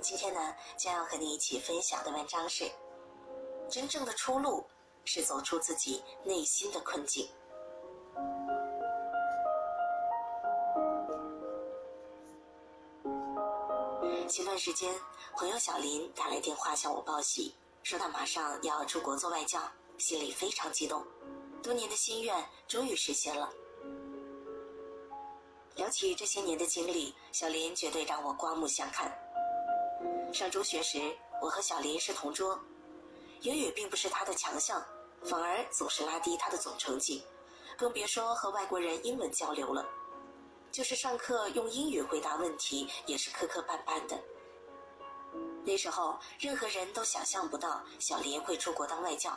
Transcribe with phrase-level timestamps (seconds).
[0.00, 2.70] 今天呢，将要和你一起分享的文章是：
[3.68, 4.64] 真正的出路
[5.04, 7.28] 是走出自己内心的困境。
[14.28, 14.94] 前段时间，
[15.36, 19.60] 朋友小林打来电话向我报喜，说他马上要出国做外教，
[19.96, 21.04] 心里非常激动，
[21.62, 23.50] 多年的心愿终于实现了。
[25.76, 29.10] 聊起这些年的经历，小林绝对让我刮目相看。
[30.32, 32.58] 上中学时，我和小林是同桌，
[33.40, 34.84] 英语并不是他的强项，
[35.24, 37.24] 反而总是拉低他的总成绩，
[37.76, 39.86] 更别说和外国人英文交流了。
[40.70, 44.18] 就是上课用英语回答问题，也是磕磕绊绊的。
[45.64, 49.36] 那时候，任何人都想象不到小林会出国当外教。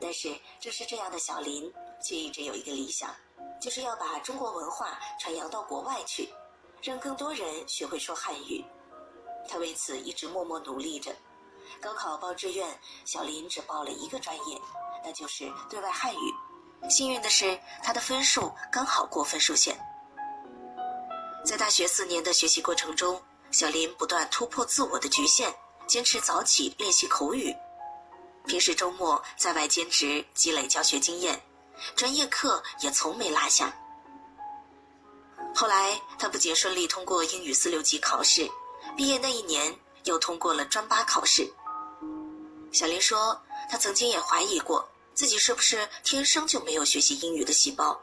[0.00, 3.14] 但是，正是这样的小林，却一直有一个理想，
[3.60, 6.28] 就是要把中国文化传扬到国外去，
[6.82, 8.64] 让更多人学会说汉语。
[9.48, 11.14] 他为此一直默默努力着。
[11.80, 14.60] 高考报志愿，小林只报了一个专业，
[15.04, 16.88] 那就是对外汉语。
[16.90, 19.76] 幸运的是，他的分数刚好过分数线。
[21.44, 25.52] 在大学四年的学习过程中，小林不断突破自我的局限，
[25.86, 27.54] 坚持早起练习口语，
[28.46, 31.40] 平时周末在外兼职积累教学经验，
[31.96, 33.74] 专业课也从没落下。
[35.54, 38.48] 后来，他不仅顺利通过英语四六级考试，
[38.96, 41.50] 毕业那一年又通过了专八考试。
[42.72, 44.88] 小林说，他曾经也怀疑过。
[45.14, 48.00] 自己是不是天生就没有学习英语的细胞？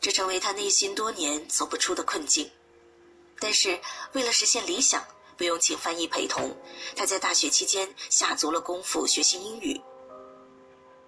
[0.00, 2.50] 这成为他内心多年走不出的困境。
[3.38, 3.80] 但是
[4.12, 5.04] 为了实现理想，
[5.36, 6.52] 不用请翻译陪同，
[6.96, 9.80] 他在大学期间下足了功夫学习英语。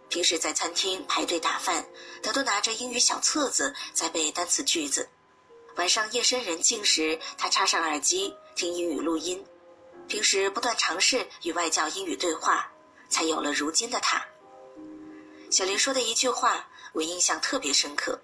[0.09, 1.85] 平时在餐厅排队打饭，
[2.23, 5.09] 他都拿着英语小册子在背单词句子。
[5.81, 9.43] 晚上夜深人静时，他插上耳机听英语录音。
[10.09, 12.71] 平时不断尝试与外教英语对话，
[13.09, 14.23] 才有了如今的他。
[15.51, 18.21] 小林说的一句话，我印象特别深刻。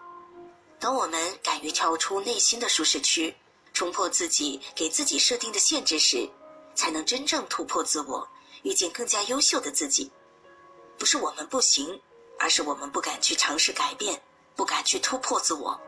[0.78, 3.34] 当我们敢于跳出内心的舒适区，
[3.72, 6.28] 冲破自己给自己设定的限制时，
[6.74, 8.28] 才能真正突破自我，
[8.64, 10.12] 遇见更加优秀的自己。
[10.98, 11.98] 不是我们不行，
[12.38, 14.22] 而是我们不敢去尝试改变，
[14.54, 15.80] 不敢去突破自我。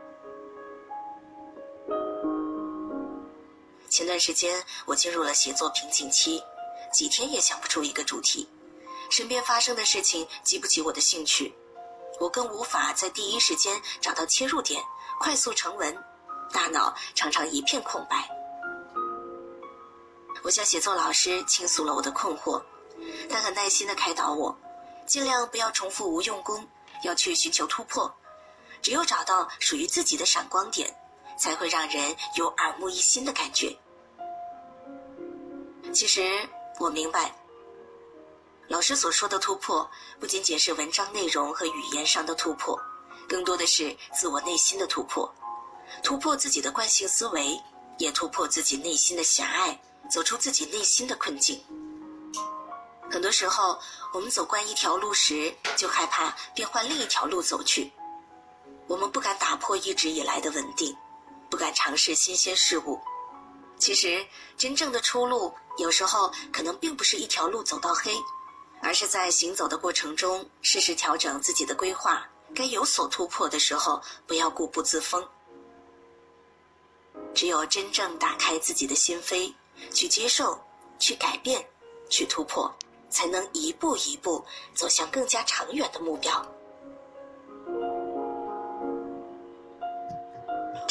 [3.91, 6.43] 前段时间，我进入了写作瓶颈期，
[6.93, 8.49] 几天也想不出一个主题。
[9.11, 11.55] 身边发生的事情激不起我的兴趣，
[12.21, 14.83] 我更无法在第一时间找到切入点，
[15.19, 15.97] 快速成文，
[16.53, 18.29] 大脑常常一片空白。
[20.43, 22.63] 我向写作老师倾诉了我的困惑，
[23.29, 24.57] 他很耐心地开导我，
[25.07, 26.67] 尽量不要重复无用功，
[27.03, 28.15] 要去寻求突破。
[28.81, 30.95] 只有找到属于自己的闪光点，
[31.39, 33.75] 才会让人有耳目一新的感觉。
[35.95, 36.23] 其实
[36.79, 37.35] 我明白。
[38.69, 39.91] 老师所说的突破，
[40.21, 42.79] 不仅仅是文章内容和语言上的突破，
[43.27, 45.33] 更多的是自我内心的突破，
[46.03, 47.59] 突破自己的惯性思维，
[47.97, 51.59] 也突破自己内心的狭隘，走出自己内心的困境。
[53.11, 53.79] 很多时候，
[54.13, 57.91] 我们走惯一条路时，就害怕变换另一条路走去，
[58.87, 60.95] 我们不敢打破一直以来的稳定，
[61.51, 63.01] 不敢尝试新鲜事物。
[63.79, 64.27] 其实，
[64.57, 68.13] 真正的出路，有时候可能并不是一条路走到黑。
[68.81, 72.25] 而是在行走的过程中，适时调整自己的规划。
[72.55, 75.29] 该有所突破的时候，不要固步自封。
[77.35, 79.53] 只有真正打开自己的心扉，
[79.93, 80.57] 去接受、
[80.97, 81.69] 去改变、
[82.09, 82.73] 去突破，
[83.11, 84.45] 才能一步一步
[84.77, 86.47] 走向更加长远的目标。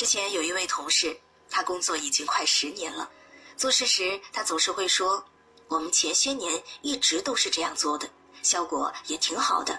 [0.07, 1.19] 前有一位同事，
[1.50, 3.09] 他工作已经快十年了，
[3.57, 5.22] 做事时他总是会说。
[5.68, 8.09] 我们前些年一直都是这样做的，
[8.41, 9.78] 效果也挺好的。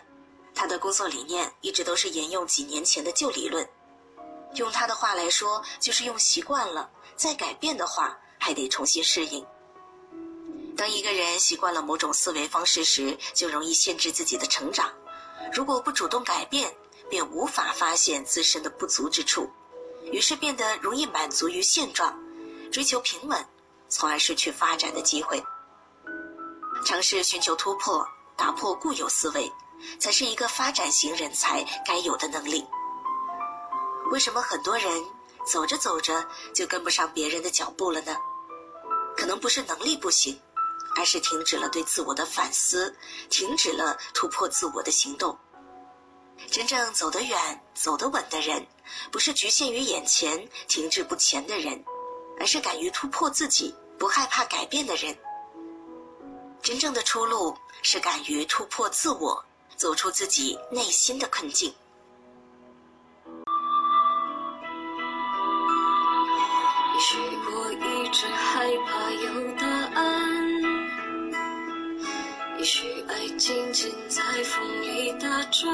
[0.55, 3.67] 他的工作理念一直都是沿用几年前的旧理论，
[4.57, 9.43] 用他的话来说，就是用习惯了，再改变的话还得重新适应。
[10.77, 14.93] 当一个人习惯了某种思维方式时，就容易限制自己的成长。
[15.55, 16.71] 如果不主动改变，
[17.09, 19.51] 便无法发现自身的不足之处，
[20.13, 22.19] 于是变得容易满足于现状，
[22.73, 23.47] 追求平稳，
[23.89, 25.43] 从而失去发展的机会。
[26.85, 28.07] 尝试寻求突破，
[28.37, 29.53] 打破固有思维，
[29.99, 32.67] 才是一个发展型人才该有的能力。
[34.11, 34.91] 为什么很多人
[35.45, 38.17] 走着走着就跟不上别人的脚步了呢？
[39.17, 40.41] 可能不是能力不行，
[40.97, 42.97] 而是停止了对自我的反思，
[43.29, 45.37] 停止了突破自我的行动。
[46.51, 48.67] 真正走得远、走得稳的人，
[49.11, 51.85] 不是局限于眼前、停滞不前的人，
[52.39, 53.75] 而是敢于突破自己。
[53.99, 55.19] 不害怕改变的人。
[56.63, 57.53] 真正的出路
[57.83, 59.45] 是敢于突破自我，
[59.75, 61.75] 走出自己内心的困境。
[66.95, 67.19] 也许
[67.51, 69.67] 我一直害怕有答
[70.01, 70.63] 案，
[72.59, 75.69] 也许爱静静在风里打转，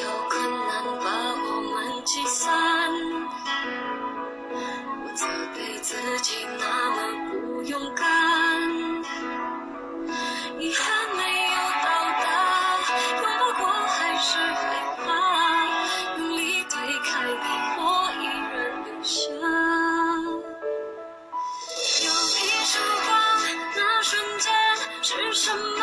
[0.00, 2.48] 有困难把我们击散。
[5.04, 6.96] 我责备自己那么
[7.28, 8.06] 不勇敢。
[10.58, 11.86] 遗憾没有到
[12.22, 12.24] 达
[12.88, 13.26] 拥抱
[13.60, 14.64] 过还是害
[15.04, 15.06] 怕。
[16.18, 16.40] 用力
[16.70, 16.72] 推
[17.04, 17.46] 开你
[17.76, 17.80] 我
[18.18, 18.52] 依然
[18.84, 19.20] 留下
[22.00, 22.72] 有一束
[23.04, 23.12] 光
[23.76, 24.50] 那瞬间
[25.02, 25.81] 是什么？